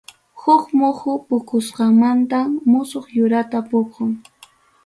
[0.41, 4.11] Huk muhu puqusqamantam musuq yurata puqun.